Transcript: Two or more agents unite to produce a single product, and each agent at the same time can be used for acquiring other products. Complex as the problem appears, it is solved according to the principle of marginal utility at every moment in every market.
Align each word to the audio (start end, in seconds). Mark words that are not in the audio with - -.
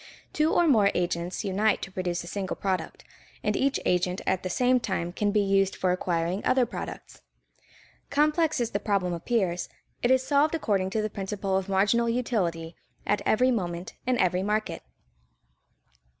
Two 0.33 0.51
or 0.51 0.67
more 0.67 0.89
agents 0.95 1.45
unite 1.45 1.79
to 1.83 1.91
produce 1.91 2.23
a 2.23 2.27
single 2.27 2.55
product, 2.55 3.03
and 3.43 3.55
each 3.55 3.79
agent 3.85 4.19
at 4.25 4.41
the 4.41 4.49
same 4.49 4.79
time 4.79 5.13
can 5.13 5.31
be 5.31 5.41
used 5.41 5.75
for 5.75 5.91
acquiring 5.91 6.43
other 6.43 6.65
products. 6.65 7.21
Complex 8.09 8.59
as 8.59 8.71
the 8.71 8.79
problem 8.79 9.13
appears, 9.13 9.69
it 10.01 10.09
is 10.09 10.25
solved 10.25 10.55
according 10.55 10.89
to 10.89 11.03
the 11.03 11.09
principle 11.11 11.55
of 11.55 11.69
marginal 11.69 12.09
utility 12.09 12.75
at 13.05 13.21
every 13.27 13.51
moment 13.51 13.93
in 14.07 14.17
every 14.17 14.41
market. 14.41 14.81